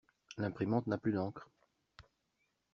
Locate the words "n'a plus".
0.87-1.11